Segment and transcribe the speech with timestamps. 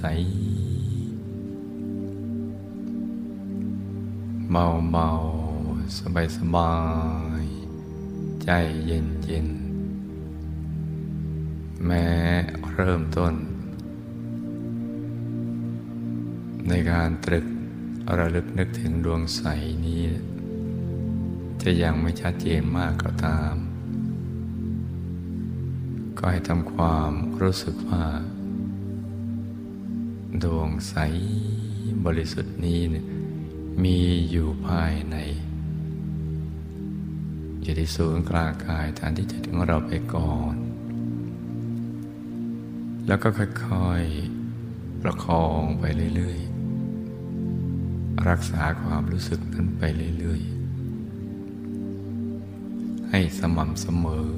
[0.00, 0.06] ใส
[4.50, 5.08] เมาเมา
[5.98, 6.74] สบายสบา
[7.42, 7.44] ย
[8.42, 8.50] ใจ
[8.86, 9.48] เย็นเย็น
[11.84, 12.06] แม้
[12.72, 13.34] เริ่มต้น
[16.68, 17.46] ในการตรึก
[18.18, 19.42] ระลึกนึกถึงดวงใส
[19.86, 20.02] นี้
[21.62, 23.54] จะยังไม่ชัดเจนมากก็ตาม
[26.18, 28.04] ก็ให้ทำความรู้สึกว่า
[30.44, 30.94] ดวงใส
[32.04, 32.80] บริสุทธิ์นี้
[33.84, 33.98] มี
[34.30, 35.16] อยู่ภายใน
[37.62, 40.54] อยู่ที่ศูนย์กลางกายฐานที่จะถึงเราไปก่อน
[43.06, 45.84] แล้วก็ค่อยๆประคองไป
[46.16, 49.82] เรื่อยๆ รักษาความรู้สึกนั้นไป
[50.18, 54.28] เรื่อยๆ ให้สม่ำเสมอ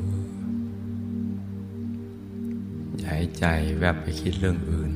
[2.98, 3.44] อย่าให้ใจ
[3.78, 4.92] แวบไปคิดเรื่องอื่น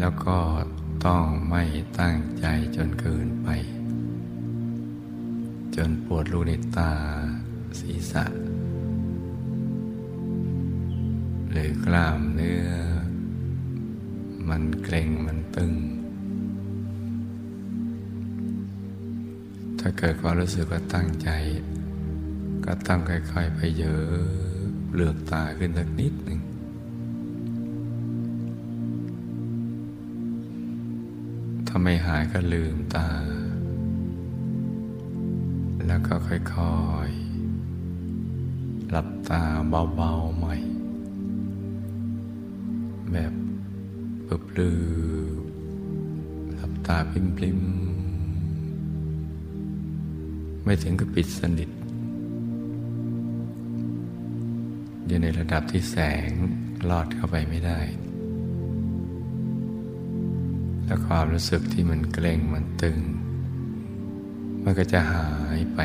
[0.00, 0.38] แล้วก็
[1.06, 1.64] ต้องไม่
[2.00, 3.48] ตั้งใจจนเกินไป
[5.76, 6.92] จนปวดลูกในตา
[7.78, 8.24] ศีรษะ
[11.50, 12.68] หรือกล้ามเนื้อ
[14.48, 15.72] มันเกร็งมันตึง
[19.78, 21.28] ถ้าเกิดความรู้สึกว่าตั้งใจ
[22.64, 24.14] ก็ตั้งค่อยๆไปเยอะ
[24.94, 26.14] เลือกตาขึ้นสักนิด
[31.88, 33.08] ไม่หายก็ลืมตา
[35.86, 36.76] แล้วก็ค่อ
[37.08, 39.42] ยๆ หลับตา
[39.96, 40.56] เบาๆใหม่
[43.12, 43.32] แบบ
[44.26, 44.84] ปบลือ
[46.54, 47.12] หลับตาป
[47.42, 51.70] ริมๆ ไม่ถึงกับปิดสนิท
[55.06, 55.96] อยู่ในระดับที่แส
[56.28, 56.30] ง
[56.90, 57.80] ลอดเข้าไปไม่ได้
[60.96, 62.98] และความรู้สึกที่มันเกร็งมันตึง
[64.64, 65.28] มันก็จะหา
[65.58, 65.80] ยไป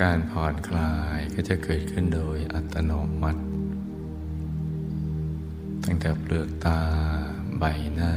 [0.00, 2.92] การผ่อนคลายก็จะเกิดขึ้นโดยอัตโน
[3.22, 3.42] มัติ
[5.84, 6.80] ตั้งแต่เปลือกตา
[7.58, 8.12] ใบหน้า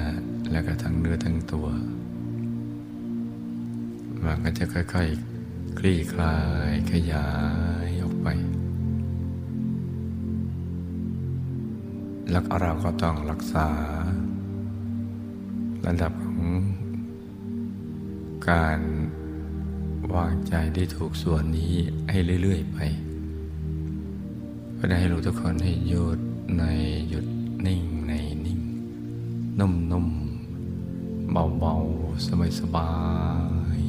[0.51, 1.67] และก็ทั้งเนื้อทั้งตัว
[4.23, 6.37] มันก็จะค่อยๆคลี่คลา
[6.69, 7.27] ยขยา
[7.85, 8.27] ยออกไป
[12.31, 13.67] แล้วเราก็ต้องรักษา
[15.85, 16.41] ระดับของ
[18.49, 18.79] การ
[20.15, 21.73] วางใจได้ถูกส่วนนี้
[22.09, 22.77] ให้เรื่อย ๆ ไป
[24.77, 26.19] ก็ได้ให้รู้ทุกคนให้หยุด
[26.57, 26.63] ใน
[27.09, 27.25] หยุด
[27.65, 28.13] นิ่งใน
[28.45, 28.59] นิ่ง
[29.59, 32.91] นุ่มๆ เบา ๆ สบา
[33.79, 33.81] ย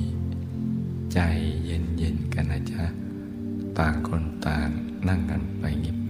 [0.52, 1.18] ๆ ใจ
[1.64, 2.84] เย็น ๆ กันนะจ๊ะ
[3.78, 4.68] ต่างคนต่าง
[5.08, 6.07] นั่งกันไปเงียบ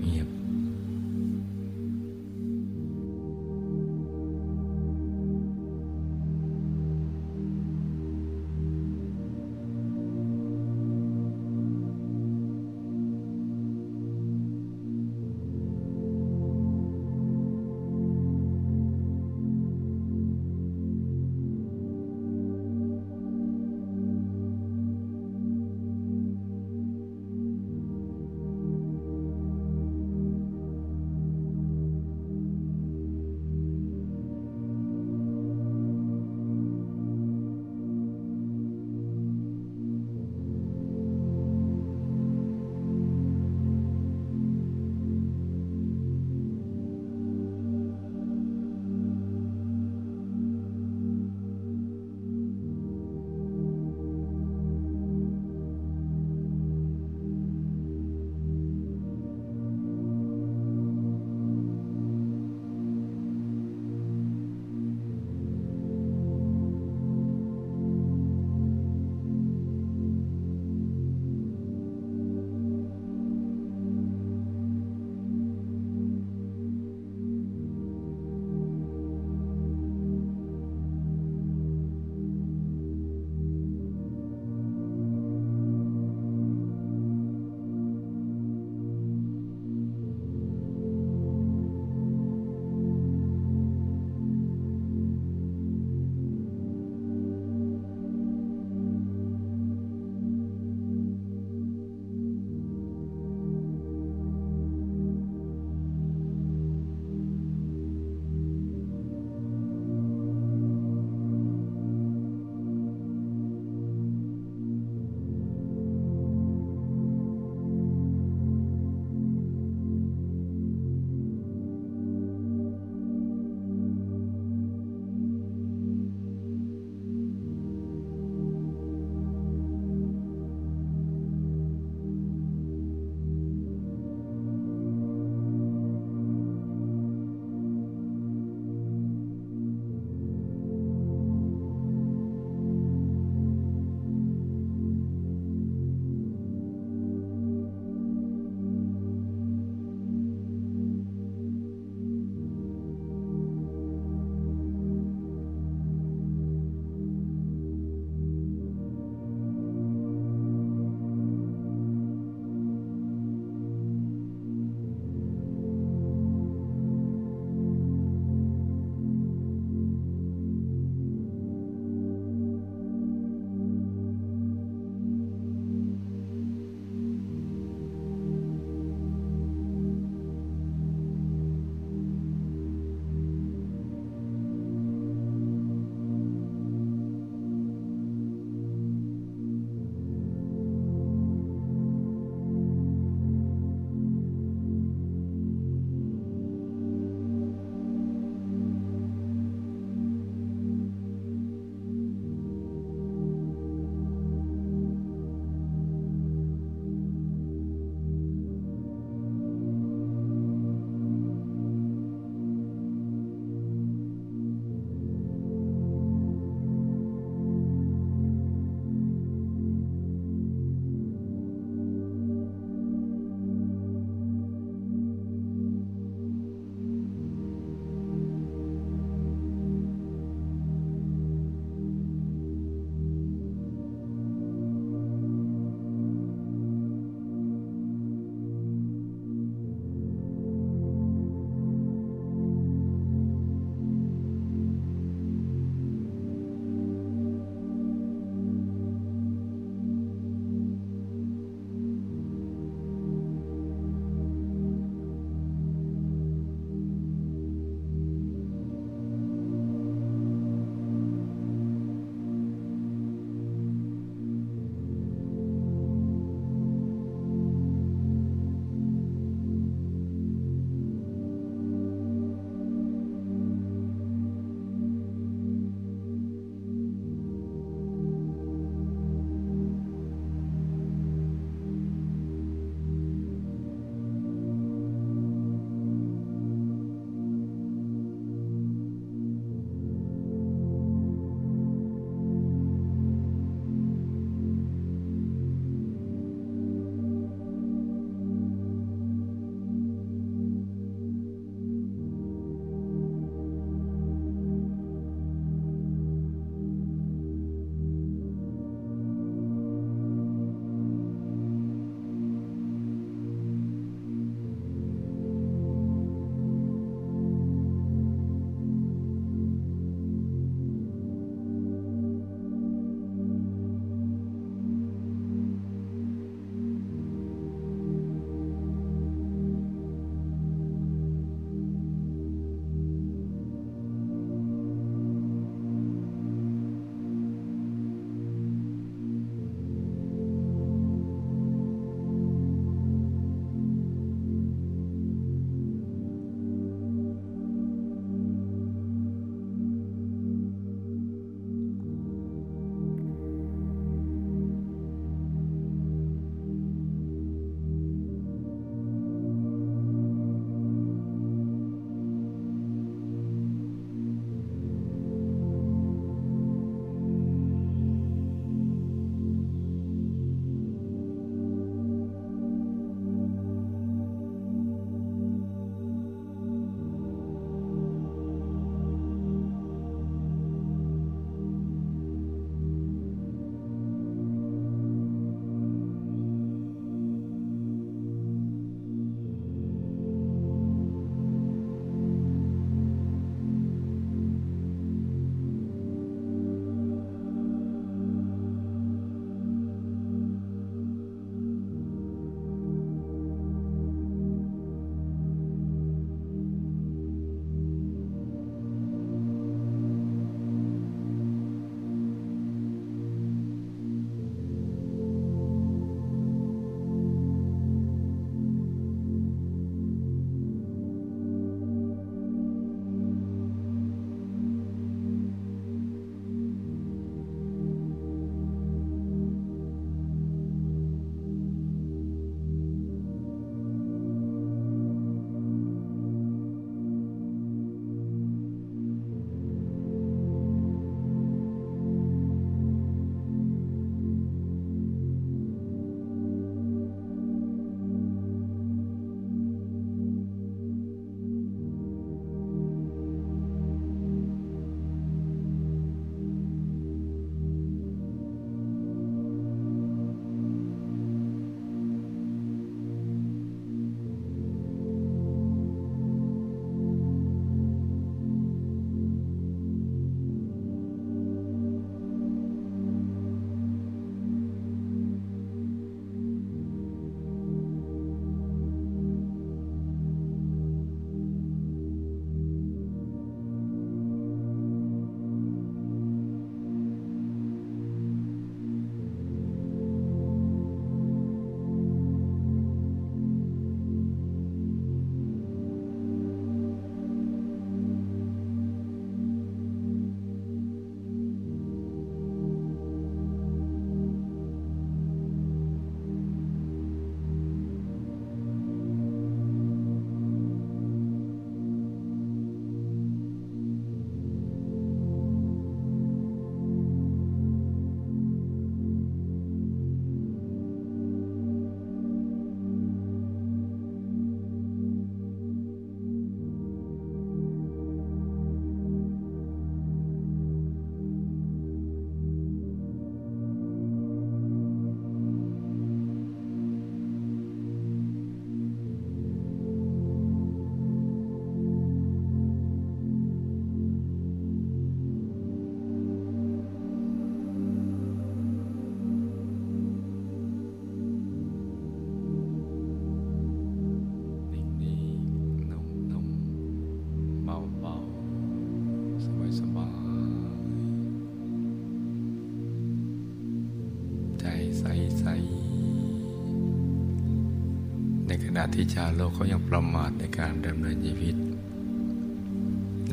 [568.81, 571.37] ที่ชาวโลกเขายังประมาทในการดำเนินชีวิต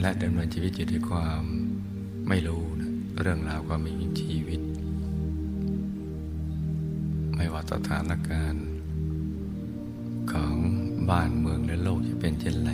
[0.01, 1.41] และดำเนินชีวิตอยู่ด้วยความ
[2.27, 2.91] ไม่รู้นะ
[3.21, 3.91] เรื่องราวความมี
[4.21, 4.61] ชีวิต
[7.35, 8.67] ไม่ว่าสถานการณ์
[10.31, 10.55] ของ
[11.09, 12.71] บ้านเมืองและโลกจะเป็นเช่นไร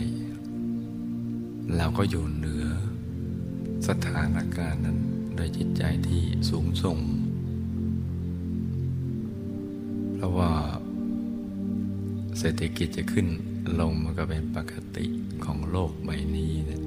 [1.76, 2.66] เราก็อยู่เหนือ
[3.88, 4.98] สถานการณ์นั้น
[5.36, 6.98] โดยจิตใจที่สูงส่ง
[12.44, 13.26] เศรษฐกิจจะขึ้น
[13.80, 15.06] ลงมันก็เป็นปกติ
[15.44, 16.82] ของโลกใบนี้นะ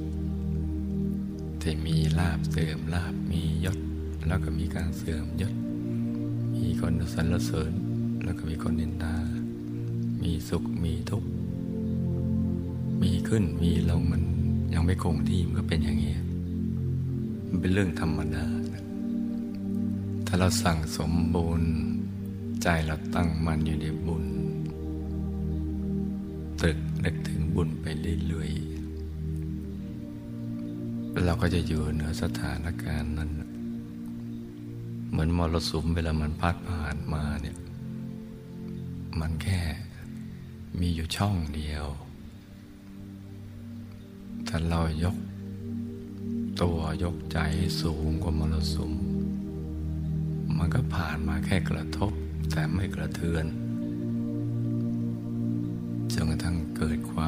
[1.61, 3.77] ที่มีลาบเสื่อมลาบมียศ
[4.27, 5.53] แล้วก็มีการเสื่อมยศ
[6.53, 7.71] มีคนสรรเสริญ
[8.23, 9.17] แล้วก็มีคนนินทา
[10.21, 11.29] มีสุขมีทุกข์
[13.01, 14.23] มีขึ้นมีลงมัน
[14.73, 16.15] ยังไม่คงที่มันก็เป็นอย่างนี้
[17.47, 18.45] มันเป็นเรื่องธรรมดา
[20.27, 21.63] ถ้าเราสั่งสมบุญ
[22.61, 24.25] ใจเราตั้งมั่นอยู่ในบุญ
[27.05, 27.85] นึกถึงบุญไป
[28.27, 33.31] เรื่อยๆเราก็จะอยู่เหนือสถานการณ์นั้น
[35.09, 37.57] เหมือนมรสุมเวลามันพัดผ่านมาเนี่ย
[39.19, 39.61] มันแค่
[40.79, 41.85] มีอยู่ช่องเดียว
[44.47, 45.17] ถ้าเรายก
[46.61, 47.37] ตัวยกใจ
[47.81, 48.93] สูงกว่ามรสุม
[50.57, 52.11] มันก็ผ่านมาแค่กระทบ
[52.51, 53.45] แต่ไม่กระเทือน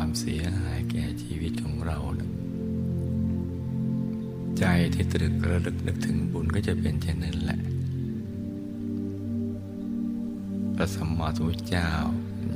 [0.07, 2.29] ความเสียหายแก่ชีวิตของเรานะ
[4.57, 7.59] ใจที่ตรึกระลึกนึกถึงบุญก็จะเป็นเช่นนั้นแหละ
[10.75, 11.89] พระสัมมาสัมพุทธเจ้า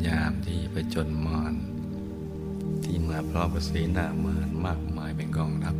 [0.08, 1.56] ยามที่ไปจนมาร
[2.84, 5.76] ที่มาพร้อมกับสีหน้ามารมากมายเป็นกองทัพ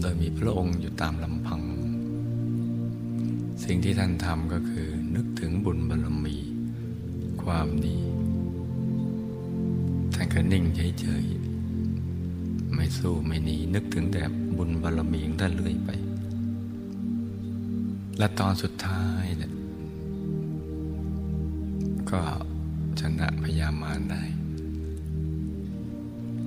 [0.00, 1.62] โดยมีพระองค์อยู่ตามลำพัง
[3.64, 6.36] สิ่งที่ท่านทำก็คือนึกถึงบุญบารมี
[7.42, 7.98] ความดี
[10.40, 10.64] ก็นิ่ง
[11.00, 14.22] เฉยๆ ไม่สู้ไม่หนีนึกถึงแต่
[14.56, 15.90] บุญบารมีของท่านเรื่อยไป
[18.18, 19.52] และตอนสุดท้ายเนี่ย
[22.10, 22.20] ก็
[23.00, 24.22] ชนะพยามารได้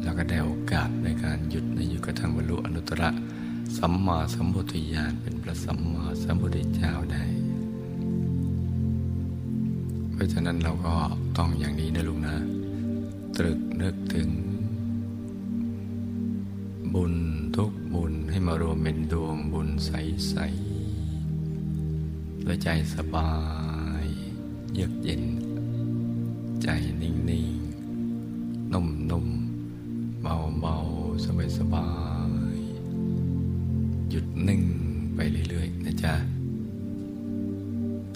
[0.04, 3.04] แล้วก็ได้โอกาสในการหยุดในยุคกระทั่งบรรลุอนุตตร
[3.78, 7.24] สัมมาสัมพุทธญาณเป็นพระสัมมาสัมพุทธเจ้าได้
[10.12, 10.94] เพราะฉะนั้นเราก็
[11.38, 12.36] ต้องอย่างนี้นะลุงนะ
[13.40, 14.30] ตรึก นึกถึง
[16.94, 17.16] บุญ
[17.56, 23.34] ทุกบุญให้มารวมเป็นดวงบุญใสๆและใจสบา
[24.04, 24.06] ย
[24.74, 25.24] เยือกเย็น
[26.64, 26.68] ใจ
[27.02, 31.26] นิ่งๆ นุ่มๆ เบาๆ
[31.58, 31.90] สบา
[32.54, 34.64] ยๆ หยุดนิ่ง
[35.16, 35.20] ไป
[35.50, 36.16] เรื่อยๆ นะจ๊ะ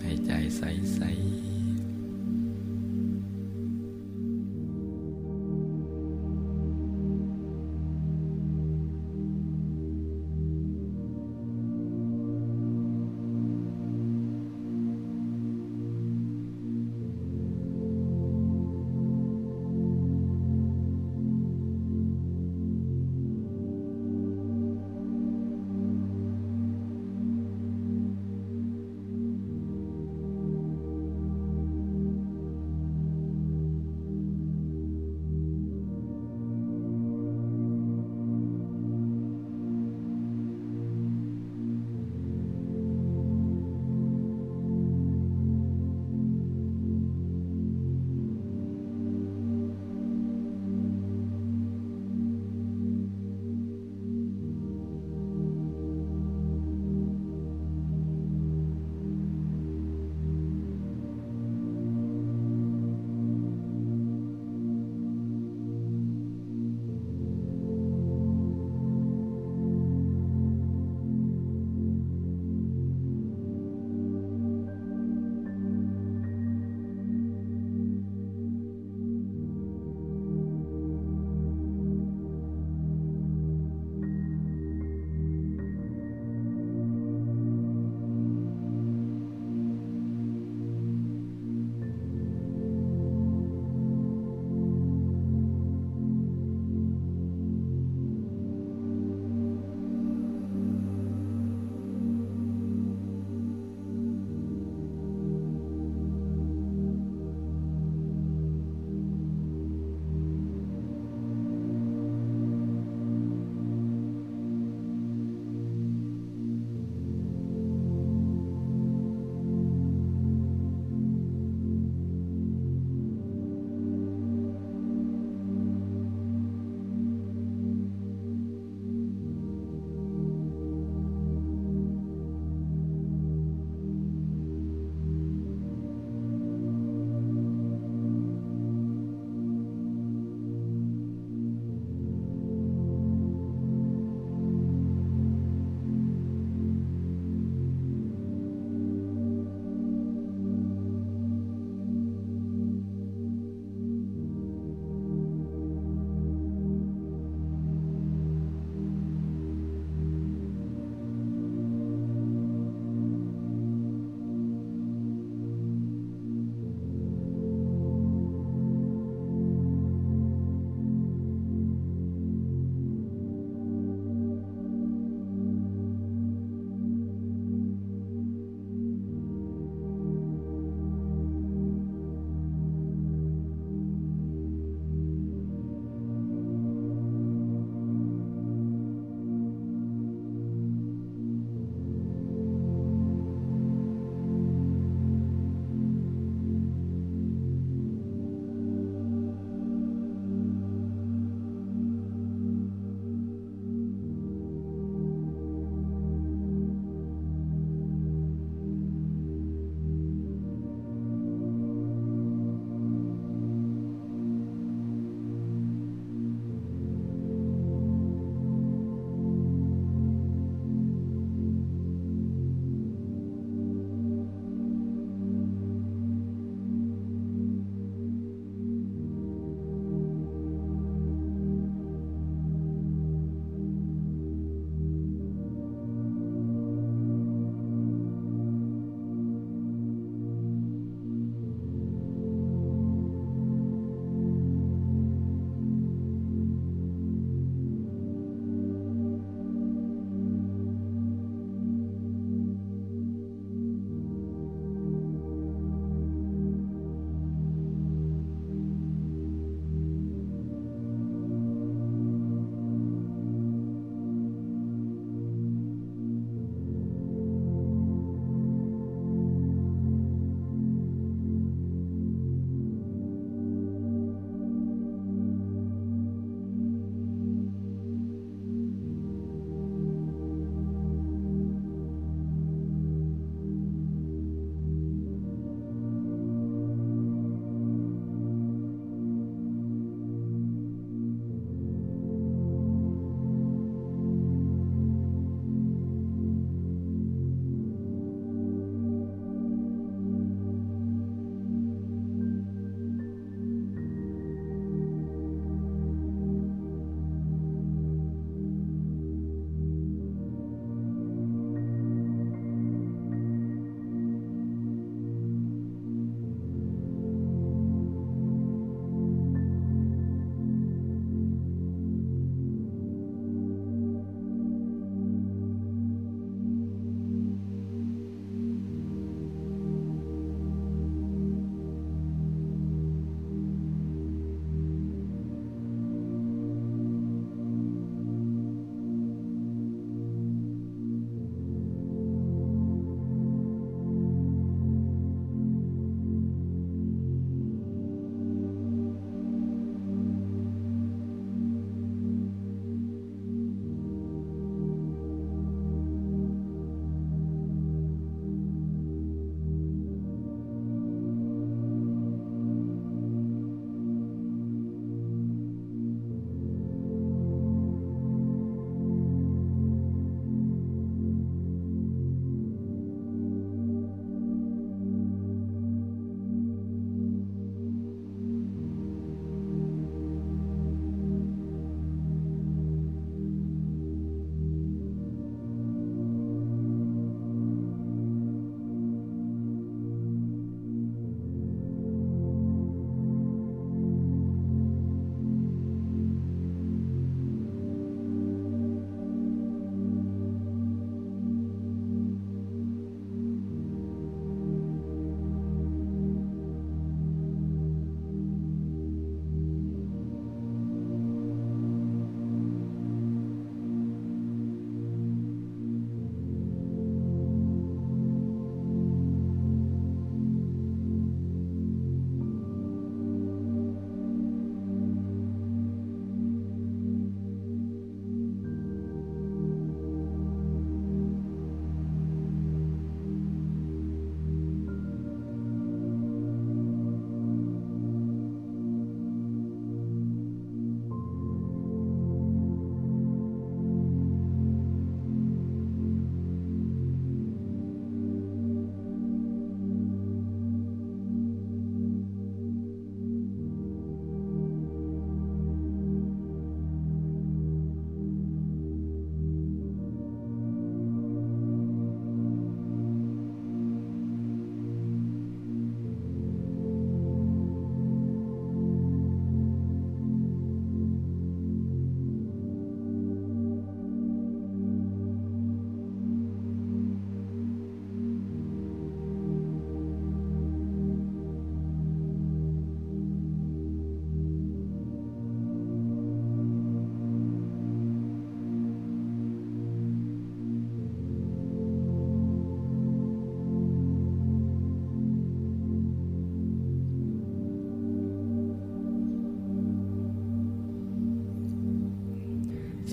[0.01, 1.24] ให้ใจใสๆ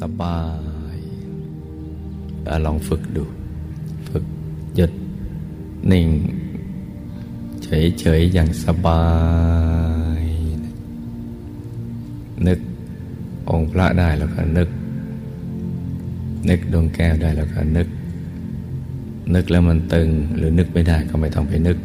[0.02, 0.40] สบา
[0.94, 0.96] ย
[2.66, 3.24] ลองฝึกดู
[4.08, 4.24] ฝึก
[4.76, 4.92] หยุด
[5.92, 6.08] นิ่ง
[7.62, 9.04] เฉยๆอย่างสบา
[10.20, 10.22] ย
[12.46, 12.60] นึก
[13.50, 14.68] องค์พระได้แล้วก็นึก
[16.48, 17.88] นึกดวงแก้วได้แล้วก็นึก
[19.34, 21.78] นึกแล้วมันตึงหรือนึกไม่ได้ก็ไม่ต้องไปนึก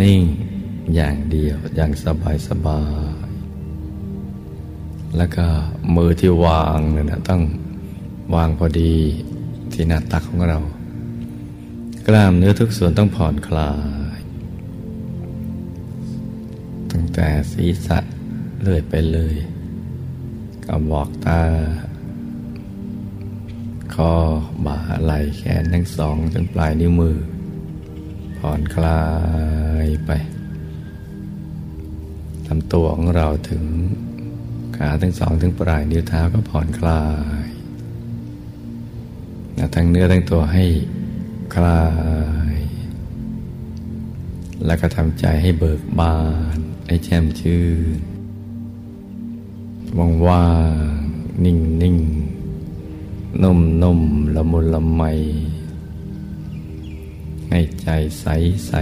[0.00, 0.20] นิ่ง
[0.94, 2.80] อย่างเดียวอย่างสบายสบา
[3.12, 3.13] ย
[5.16, 5.46] แล้วก็
[5.96, 7.42] มือที่วางเนี่ยนะต้อง
[8.34, 8.94] วางพอดี
[9.72, 10.58] ที่หน้าตักของเรา
[12.06, 13.72] กล้ามเนื้อทุกส่วนต้องผ่อนคลา
[14.16, 14.20] ย
[16.90, 17.98] ตั้งแต่ศีรษะ
[18.60, 19.36] เลื่อยไปเลย
[20.66, 21.40] กระบอกตา
[23.94, 24.12] คอ
[24.66, 27.16] บ่าไหล่แขนทั้งสองจนปลายนิ้วมือ
[28.38, 29.02] ผ่อนคลา
[29.84, 30.10] ยไป
[32.46, 33.64] ลำตัวของเราถึง
[34.76, 37.04] ขาทั้งสองถึงปลายนิ้วเท้าก็ผ่อนคลา
[37.44, 37.46] ย
[39.74, 40.64] ทั้งเนื้อทั้งตัวให้
[41.54, 41.82] คลา
[42.54, 42.56] ย
[44.66, 46.16] แล้วก็ทำใจให้เบิกบา
[46.56, 47.62] น ให้แช่มชื่
[47.96, 48.00] น
[49.98, 50.46] ว่างว่า
[50.96, 50.98] ง
[51.44, 51.96] นิ่งนิ่ง
[53.42, 54.00] นุ่มนุ่ม
[54.34, 55.02] ละมุนละไม
[57.50, 57.88] ให้ใจ
[58.20, 58.26] ใส
[58.66, 58.72] ใส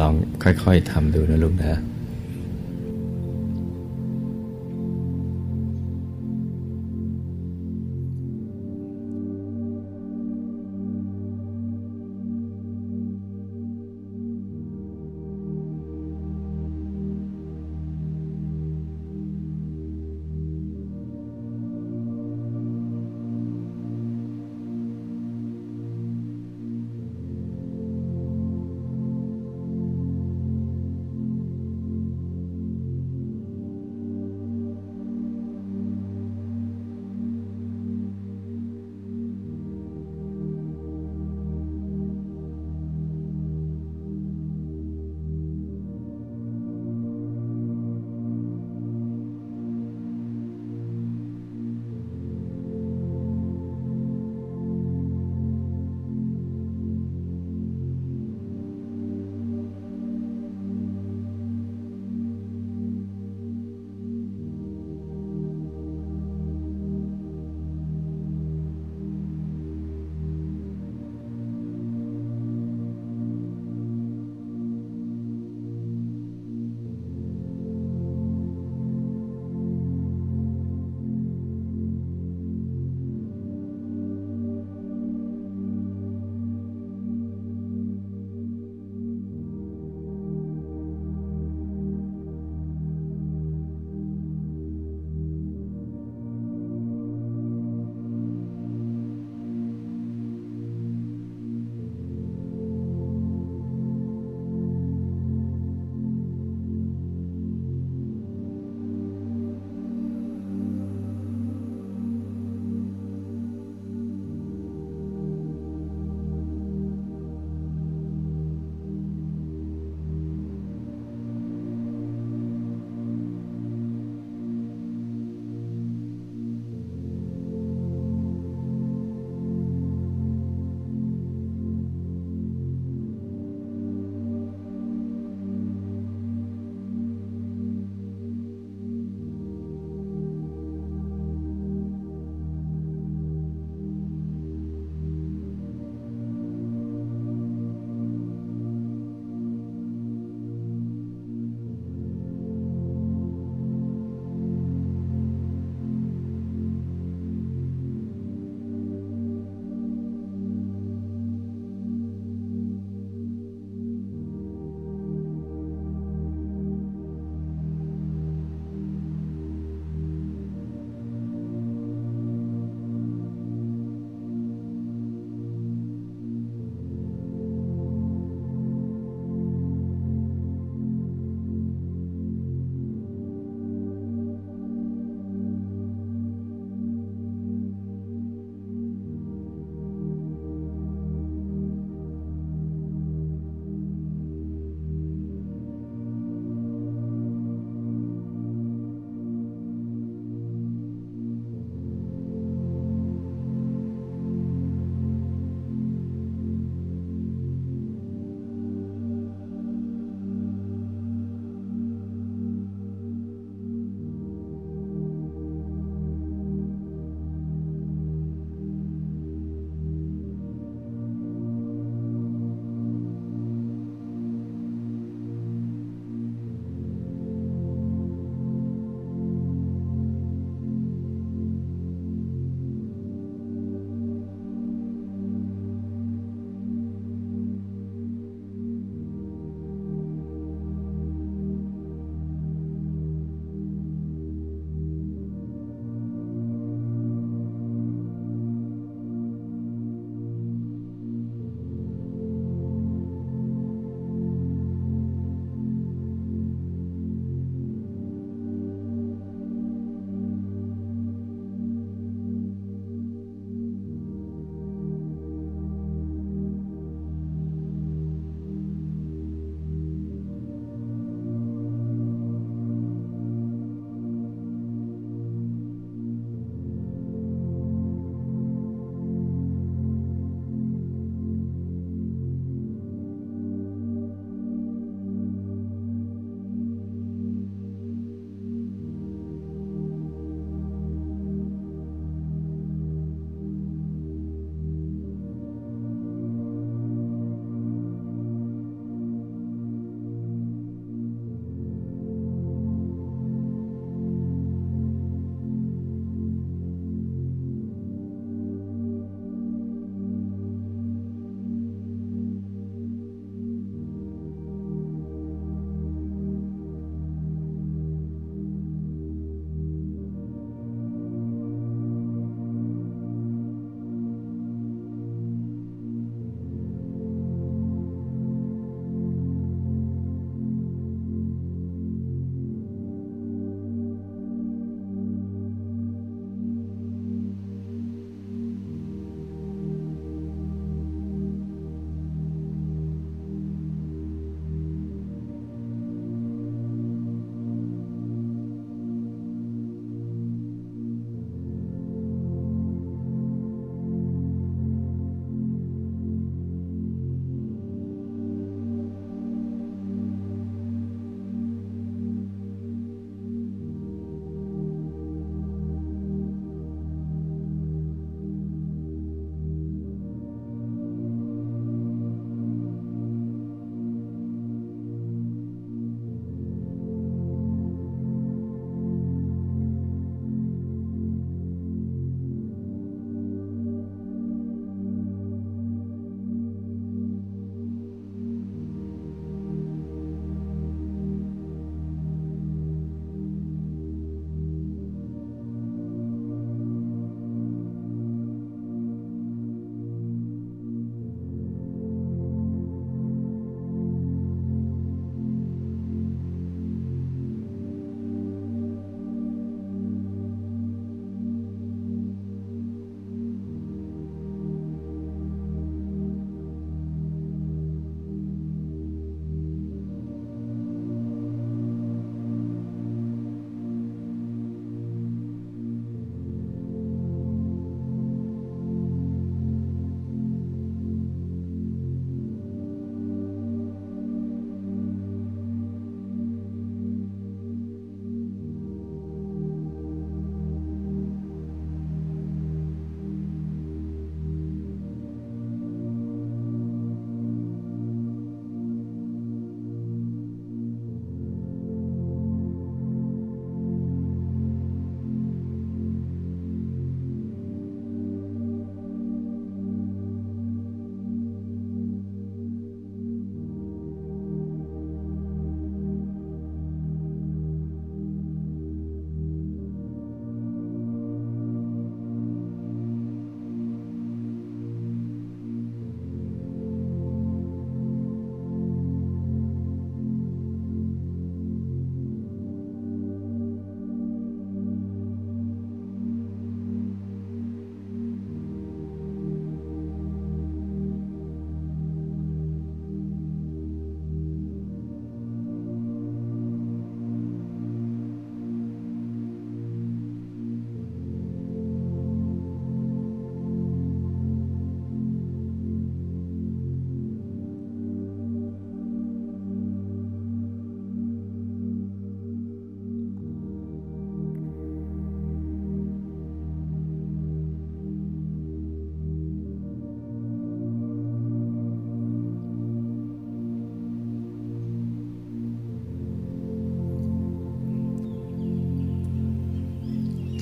[0.00, 1.74] ลองค่อย ๆทำดูนะลูกนะ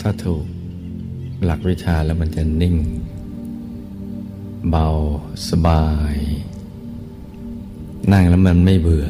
[0.09, 0.47] ถ้าถูก
[1.45, 2.77] หลักวิชาแล้วมันจะนิ่ง
[4.69, 4.87] เบา
[5.49, 6.17] สบาย
[8.13, 9.07] นั่งแล้วมันไม่เบื่อ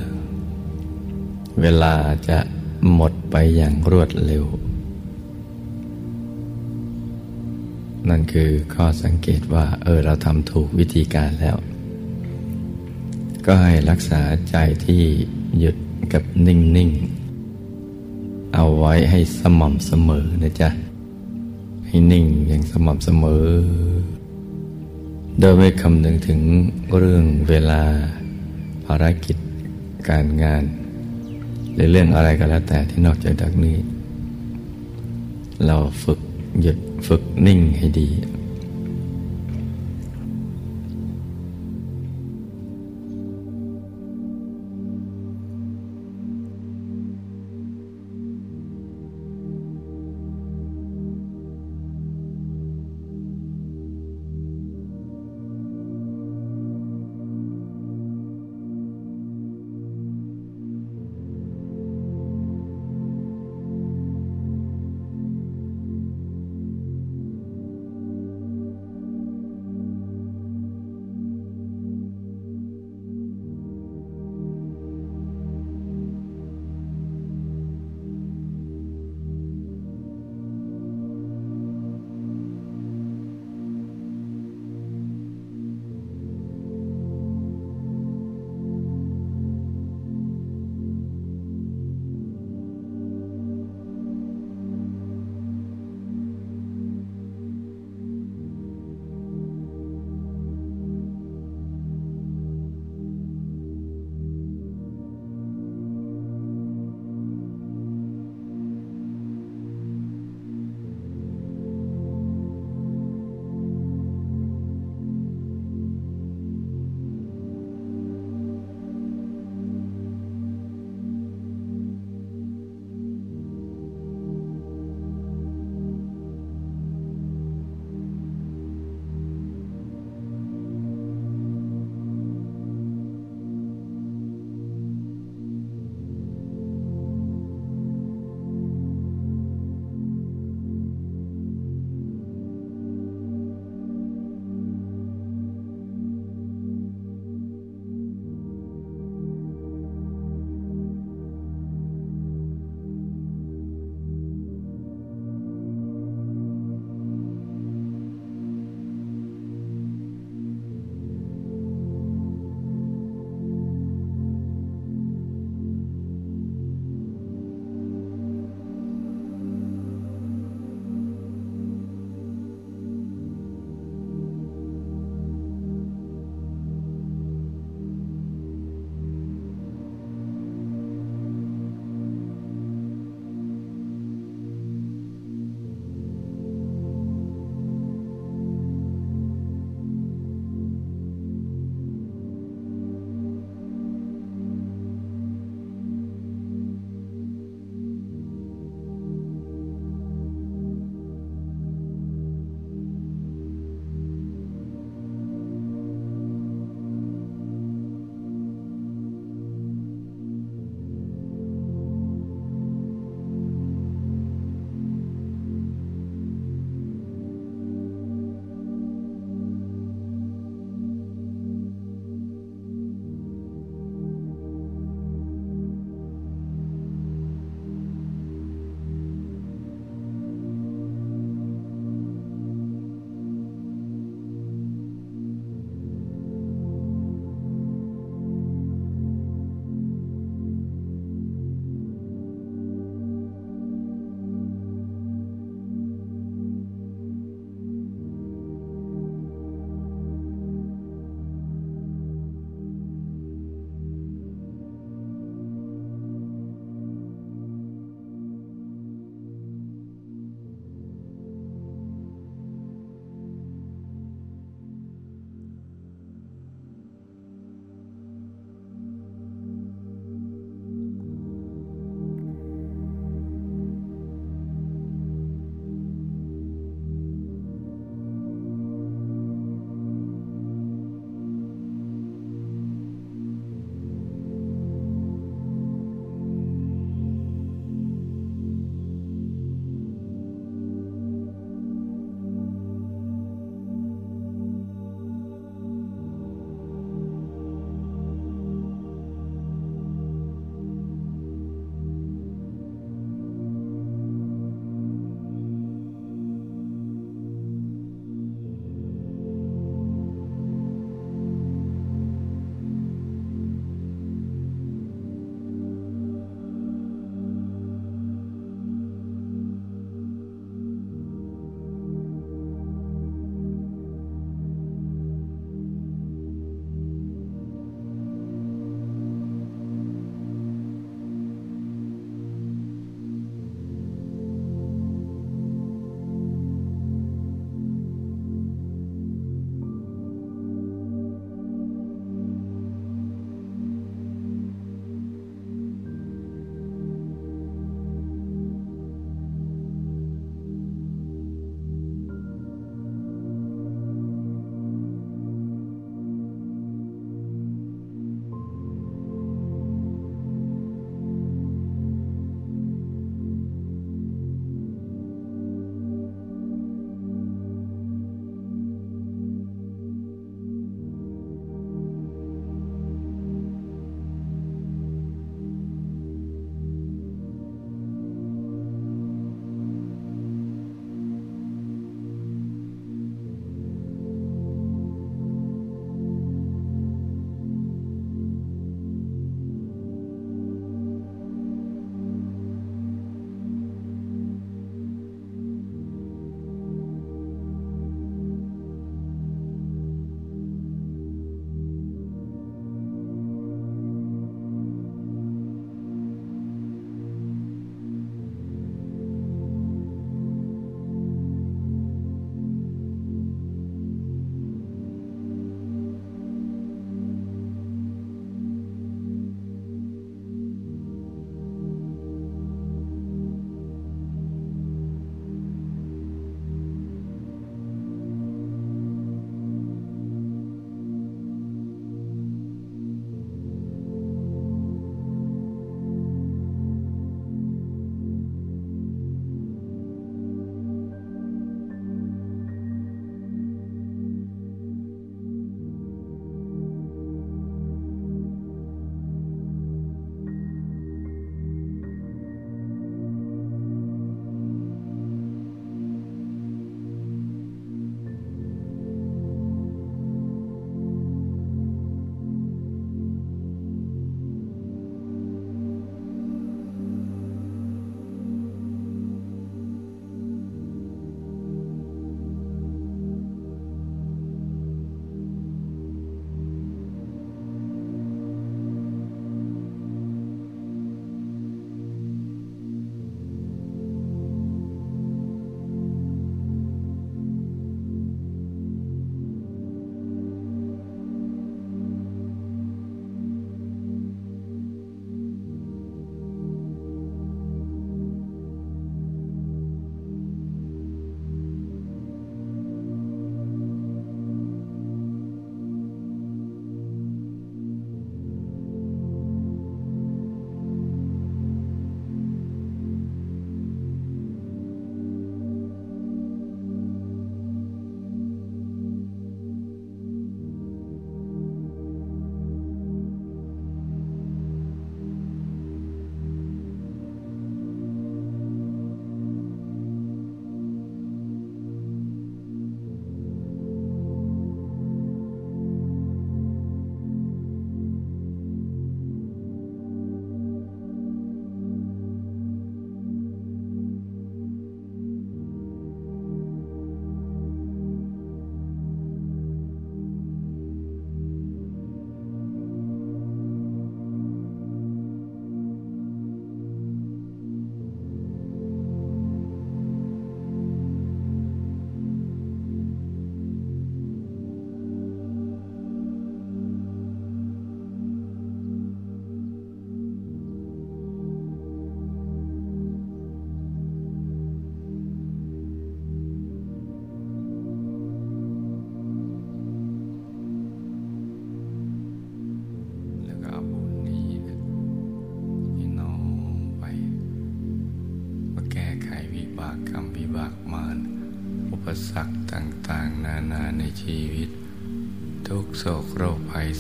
[1.61, 1.95] เวลา
[2.29, 2.39] จะ
[2.95, 4.45] หมดไปอย่างรวดเร็ว
[8.09, 11.57] นั่นคือข้อสังเกตว่า เออเราทำถูกวิธีการแล้ว
[13.47, 14.21] ก็ให้รักษา
[14.51, 14.57] ใจ
[14.87, 15.03] ที่
[15.59, 15.77] หยุด
[16.13, 17.17] กับนิ่ง ๆ
[18.59, 20.71] เอาไว้ให้สม่ำเสมอนะจ๊ะ
[21.87, 23.47] ให้นิ่งอย่างสม่ำเสมอ
[25.41, 26.41] โดยไม่คำนึงถึง
[26.99, 27.83] เรื่องเวลา
[28.87, 29.37] ภารกิจ
[30.09, 30.65] การงาน
[31.75, 33.77] หรือเรื่องอะไรก็แล้วแต่ที่นอกจากนี้
[35.67, 36.21] เราฝึก
[36.61, 38.09] หยุดฝึกนิ่งให้ดี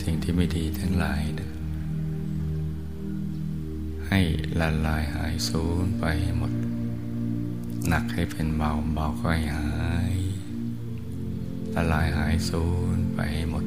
[0.03, 1.51] สิ่งที่ไม่ดีทั้งหลายนะ
[4.09, 4.21] ให้
[4.61, 6.53] ละลายหายสูญไปห,หมด
[7.89, 10.17] หนักให้เป็นเบาเบาก็ให้หาย
[11.75, 12.65] ละลายหายสู
[12.95, 13.65] ญไปห,หมด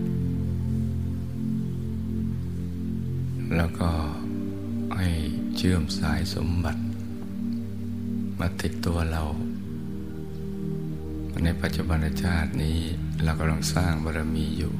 [3.55, 3.91] แล้วก็
[4.97, 5.09] ให้
[5.55, 6.81] เชื่อมสายสมบัติ
[8.39, 9.23] มาติดตัวเรา
[11.43, 12.79] ในปัจจุบันชาตินี้
[13.23, 14.73] เรากำลังสร้างบารมีอยู่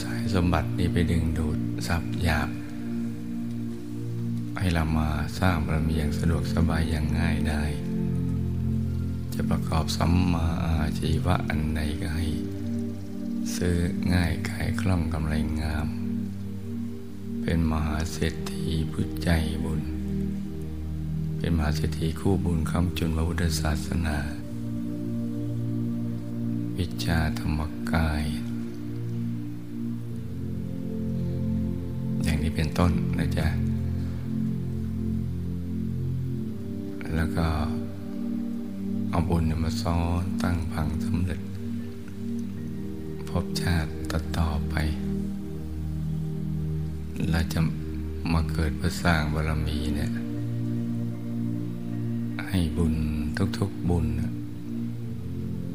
[0.00, 2.50] สายสมบัตินี้ไปดึงดูดทรัพย์หยาบ
[4.58, 5.08] ให้เรามา
[5.40, 7.62] สร้างบารมีอย่างสะดวกสบายอย่างง่ายได้
[9.34, 12.26] จะประกอบสัมมาอาชีวะอันใดก็ให้
[13.56, 13.76] ซื้อ
[14.12, 15.88] ง่ายขายคล่องกำไรงาม
[17.42, 19.30] เป็นมหาเศรษฐีผู้ใจ
[19.64, 19.82] บุญ
[21.38, 24.18] เป็นมหาเศรษฐีคู่บุญคำจุนพระพุทธศาสนา
[26.78, 27.60] วิชาธรรม
[27.92, 28.24] กาย
[32.82, 33.46] ต้นนะจ๊ะ
[37.14, 37.46] แล้วก็
[39.10, 41.40] เอาบุญมาซ้อนตั้งพังสำเร็จ
[43.28, 44.74] พบชาติต่อต่อไป
[47.30, 47.60] เราจะ
[48.32, 50.12] มาเกิดเพื่อสร้างบารมีเนี่ย
[52.48, 52.94] ให้บุญ
[53.58, 54.06] ทุกๆบุญ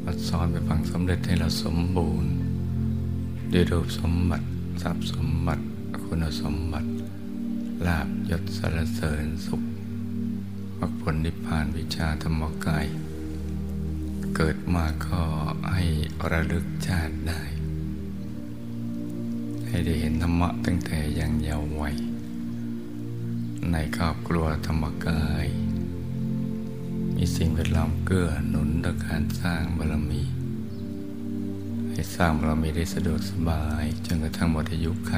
[0.03, 2.31] มาซ้อนไปพังสำเร็จให้เราสมบูรณ์
[3.53, 4.45] ด้วยรูปสมบัติ
[4.81, 5.63] ทรัพย์สมบัติ
[6.07, 6.89] คุณสมบัติ
[7.85, 9.63] ลาบยศสรรเสริญสุข
[10.79, 12.85] มรรคผลนิพพานวิชาธรรมกาย
[14.35, 15.21] เกิดมาก็
[15.73, 15.85] ให้
[16.31, 17.41] ระลึกชาติได้
[19.67, 21.95] ให้ได้เห็นธรรมะตั้งแต่ยังเยาว์วัย
[23.71, 25.47] ในครอบครัวธรรมกาย
[27.15, 30.23] มีสิ่งแวดล้อมเกื้อหนุนต่อการสร้างบารมี
[31.91, 35.15] ให้สร้างบารมีได้สะดวกสบาย จนกระทั่งหมดอายุไข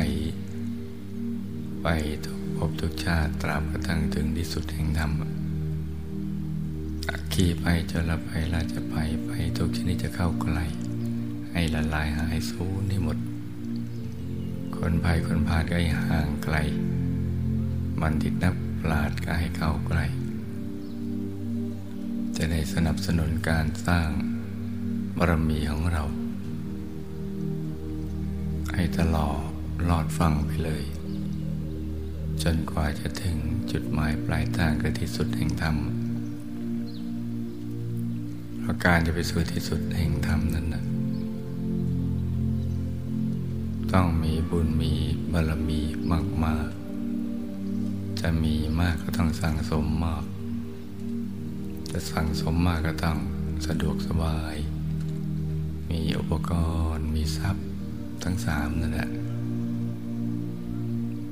[1.84, 1.88] ไป
[2.26, 5.12] ทุกภพทุกชาติตราบกระทั่งถึงที่สุดแห่งธรรม
[7.34, 8.96] ขี่ไปจนละไปเราจะไป
[9.28, 10.66] ไปทุกชนิดจะเข้าใกล้
[11.52, 13.18] ให้ละลายหายสูญให้หมด
[14.78, 16.56] คนภัยคนพาดก็ให้ห่างไกล
[18.02, 20.06] มันติดนับปราดก็ให้เข้าใกล้
[22.38, 24.10] จะได้สนับสนุนการสร้าง
[25.18, 26.04] บารมีของเรา
[28.76, 29.40] ให้ตลอด
[29.90, 30.84] ลอดฟังไปเลย
[32.44, 33.38] จนกว่าจะถึง
[33.72, 35.76] จุดหมายปลายทางคือที่สุดแห่งธรรม
[38.60, 40.84] เพราะการจะไปสู่ที่สุดแห่งธรรมนั้นนะ
[43.94, 44.94] ต้องมีบุญมี
[45.32, 45.82] บารมี
[46.44, 50.24] มากๆ จะมีมากก็ต้องสั่งสมมาก
[51.92, 53.18] จะสั่งสมมากก็ต้อง
[53.68, 54.56] สะดวกสบาย
[55.90, 56.52] มีอุปก
[56.94, 57.66] รณ์ มีทรัพย์
[58.24, 59.10] ทั้งสามนั่นแหละ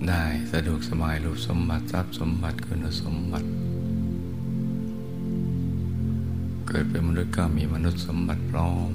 [0.05, 3.47] ได้สะดวกสบายรูปสมบัติทรัพย์สมบัติคุณสมบัติ
[6.67, 8.91] เกิดเป็นมนุษย์ก็มีมนุษย์สมบัติพร้อม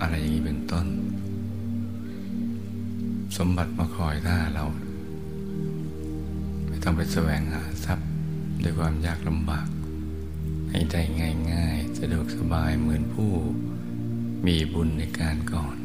[0.00, 0.86] อะไรอย่างนี้เป็นต้น
[3.38, 4.64] สมบัติมาคอยท่าเรา
[6.66, 8.08] ไม่ต้องไปแสวงหาทรัพย์
[8.62, 9.68] ด้วยความยากลำบาก
[10.70, 11.00] ให้ได้
[11.52, 13.32] ง่ายๆ สะดวกสบายเหมือนผู้
[14.46, 15.76] มีบุญในการก่อน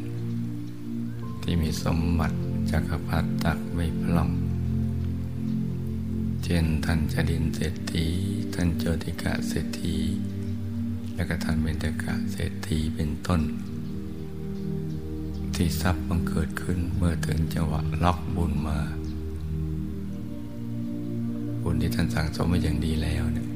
[1.43, 2.37] ที่มีสมบัติ
[2.71, 4.31] จักรพรรดิตักไม่พล่อง
[6.43, 8.05] เช่นท่านจดินเศรษฐี
[8.53, 9.95] ท่านโจติกะเศรษฐี
[11.15, 13.41] และก็ท่านเบญจกะเศรษฐีเป็นต้น
[15.55, 18.79] ที่ทรัพย์บังเกิดขึ้นเมื่อถึงจังหวะล็อกบุญมา
[21.61, 23.47] บุญที่ท่านสั่งสมมาอย่างดีแล้วเนี่ย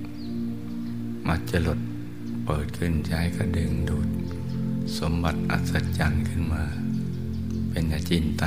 [1.28, 1.80] มักจะหลด
[2.46, 4.08] เปิดขึ้นใจก็ดึงดูด
[4.98, 6.64] สมบัติอัศจรรย์ขึ้นมา
[7.70, 8.46] เป็นอาจินไต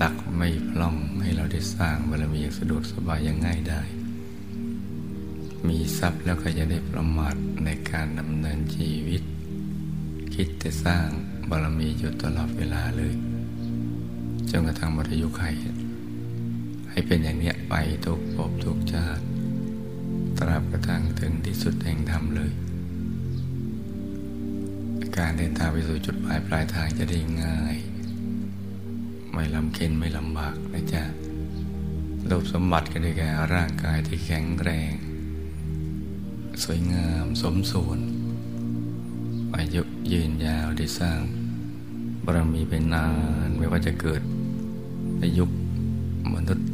[0.00, 3.82] ตักไม่พล่องให้เราได้สร้างบารมีอย่างสะดวกสบายอย่างง่ายได้
[5.68, 9.22] มีทรัพย์แล้วก็จะได้ประมาทในการดำเนินชีวิต
[10.34, 11.06] คิดจะสร้าง
[11.50, 13.14] บารมีอยู่ตลอดเวลาเลย
[14.50, 15.42] จนกระทั่งหมดอายุไข
[16.90, 17.74] ให้เป็นอย่างเนี้ยไป
[18.04, 19.24] ทุกภพทุกชาติ
[20.38, 22.52] ตราบกระทั่งถึงที่สุดแห่งธรรมเลย
[25.16, 27.76] การเดินทางไปสู่จุดหมายปลายทางจะได้ง่าย
[29.40, 31.02] ไม่ลำเค็นไม่ลำบากนะจ๊ะ
[32.28, 34.92] รูปสมบัติก็ได้แก่ร่างกายที่แข็งแรง
[36.62, 37.98] สวยงามสมส่วน
[39.56, 41.20] อายุยืนยาวได้สร้าง
[42.24, 43.06] บารมีเป็นนา
[43.46, 44.22] นไม่ว่าจะเกิด
[45.18, 45.44] ในยุ
[46.34, 46.68] มนุษย์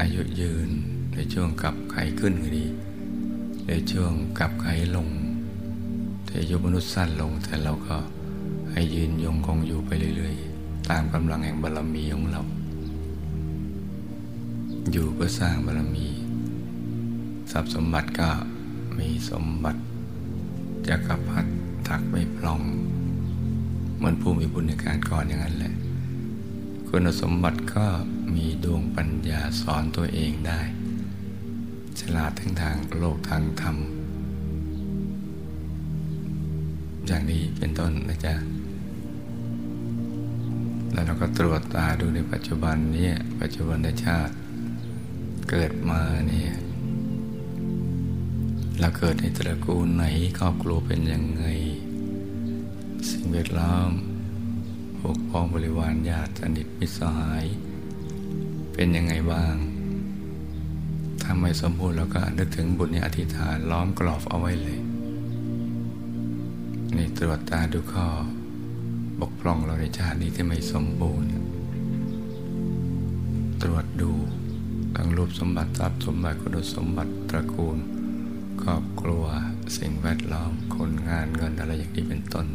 [0.00, 0.68] อายุยืน
[1.14, 2.66] ในช่วงกับไขขึ้นก็ดี
[3.68, 4.66] ในช่วงกับไข
[4.96, 5.08] ลง
[6.24, 7.96] แต่อายุมนุษย์สั้นลงแต่เราก็
[8.70, 10.51] ให้ยืนยงคงอยู่ไปเรื่อยๆ
[10.92, 12.42] ตามกำลังแห่งบารรมีของเรา
[14.92, 16.06] อยู่เพื่อสร้างบารรมี
[17.52, 18.30] ทรัพย์สมบัติก็
[18.98, 19.80] มีสมบัติ
[20.88, 21.50] จักรพรรดิ
[21.88, 22.60] ถักไม่พลอง
[23.96, 25.74] เหมือนผู้มีบุญในการก่อนอย่างนั้นแหละ
[26.88, 27.86] คุณสมบัติก็
[28.34, 30.60] มีดวงปัญญาสอนตัวเองได้
[32.00, 33.76] ฉลาดทั้งทางโลกทางธรรม
[37.06, 38.34] อย่างนี้เป็นต้นนะจ๊ะ
[40.92, 43.10] แล้วเราก็ตรวจตาดูในปัจจุบันนี้
[43.40, 44.34] ปัจจุบันชาติ
[45.50, 46.52] เกิดมาเนี่ย
[48.80, 50.04] เราเกิดในตระกูลไหน
[50.38, 51.44] ครอบครัวเป็นยังไง
[53.08, 53.90] สิ่งแวดล้อม
[54.98, 57.44] พวกพ้องบริวารญาติสนิทมิตรสหาย
[58.72, 59.54] เป็นยังไงบ้าง
[61.22, 64.80] ถ้าไม่สมบูรณ์เราก็นึกถึงบุญในอธิษฐานล้อมกรอบเอาไว้เลย
[66.96, 68.08] นี่ตรวจตาดูข้อ
[69.22, 71.30] บกพร่องเราในชาตินี้ที่ไม่สมบูรณ์
[73.62, 74.12] ตรวจดู
[74.96, 77.78] ทั้งรูปสมบัติทรัพย์สมบัติคุณสมบัติตระกูล
[78.62, 79.24] ครอบครัว
[79.78, 82.46] สิ่งแวดล้อมคนงานเงินอะไรอย่างนี้เป็นต้น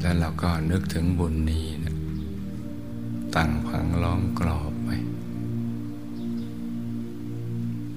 [0.00, 1.96] แล้วเราก็นึกถึงบุญนี้นะ
[3.36, 4.88] ตั้งพังล้อมกรอบไป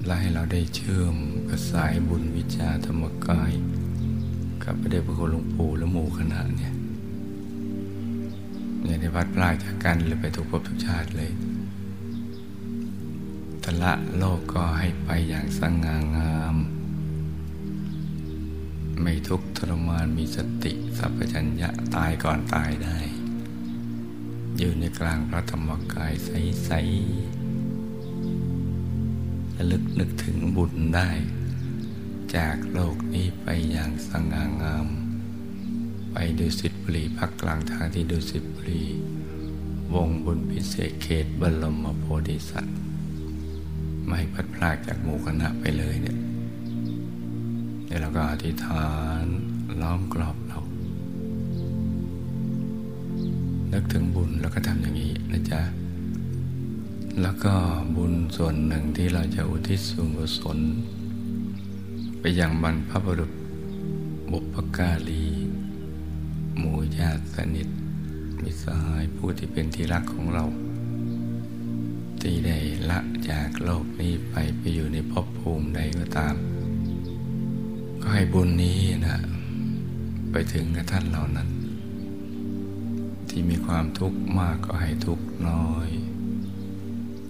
[0.04, 1.16] และให้เราได้เชื่อม
[1.48, 3.52] กับสายบุญวิชาธรรมกาย
[4.72, 6.74] กับพระเดชพระคุณหลวงปู่และหมู่คณะเนี่ย
[8.82, 11.30] เนี่ยในวัดปลายจากกันเลยไปทุกภพทุกชาติเลย
[13.64, 16.56] ทละโลกก็ให้ไปอย่างสง่างาม
[19.02, 22.98] ไม่ทุกข์ทรมานมีสติสัพพัญญะตายก่อนตายได้
[24.58, 31.10] อยู่ในกลางพระธรรมกายใสๆระลึกนึกถึงบุญได้
[32.36, 34.86] จากโลกนี้ไปอย่างสง่างาม
[36.12, 38.84] ไปดูสิทธิบุรีพักกลางทางที่ดูสิทธิบุรี
[39.94, 42.76] วงบุญพิเศษเขตบรมโพธิสัตว์
[44.06, 46.18] ไม่พัดพลากจากหมู่คณะไปเลยเนี่ย
[47.86, 48.88] เดี๋ยวเราก็อธิษฐา
[49.22, 49.24] น
[49.80, 50.60] ล้อมกรอบเรา
[53.72, 55.60] นึกถึงบุญแล้วก็ทำอย่างนี้นะจ๊ะ
[57.20, 57.54] แล้วก็
[57.96, 60.58] บุญส่วนหนึ่งที่เราจะอุทิศส่วนกุศล
[62.20, 63.32] ไปยังบรรพบุรุษ
[64.30, 65.24] บุพการี
[66.58, 67.68] หมู่ญาติสนิท
[68.42, 70.44] มิสหายผู้ที่เป็นที่รักของเรา
[72.20, 72.58] ที่ได้
[72.90, 72.98] ละ
[73.30, 76.34] จากโลกนี้ไปไปอยู่ในภพภูมิใดก็ตาม
[78.00, 79.16] ก็ให้บุญนี้นะ
[80.30, 81.48] ไปถึงกับท่านเหล่านั้น
[83.28, 85.88] ที่มีความทุกข์มากก็ให้ทุกข์น้อย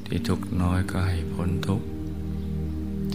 [0.07, 1.87] ที่ทุกข์น้อยก็ให้พ้นทุกข์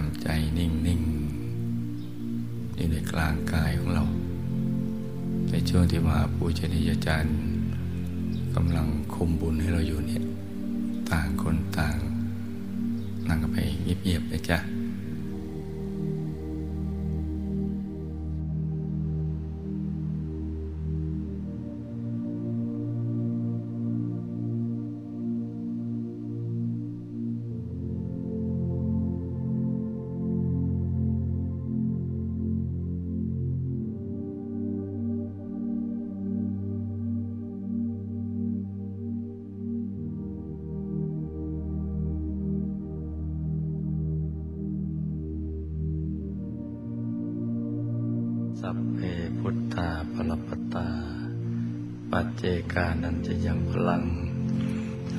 [0.00, 0.28] ทำใจ
[0.58, 4.04] นิ่งๆอยู่ในกลางกายของเรา
[5.50, 7.36] ในช่วงที่มหาปูชนียาจารย์
[8.54, 10.22] กำลังคุมบุญให้เราอยู่เนี่ย
[11.10, 11.96] ต่างคนต่าง
[13.28, 14.58] นั่งกันไปเงียบๆเลยจ้ะ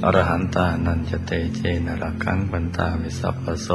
[0.09, 3.69] อรหันตานันจะเตเจนรักังปันตาวิสัพพโส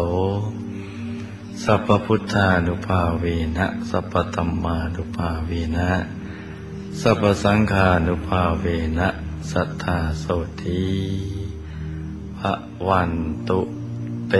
[1.62, 3.24] สัพพพุทธานุภาเว
[3.56, 5.90] นะ สัพพธรรมานุภาเวนะ
[7.00, 8.64] สัพพสังฆานุภาเว
[8.98, 9.08] นะ
[9.50, 10.24] สัทธาโส
[10.62, 10.84] ที
[12.38, 12.54] พระ
[12.88, 13.12] วัน
[13.48, 13.60] ตุ
[14.28, 14.34] เต